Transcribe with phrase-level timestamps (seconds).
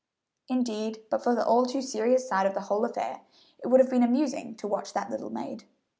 [0.49, 3.21] Indeed but for the all too serious side of the whole affair,
[3.63, 5.65] it would have been amusing to watch that little maid.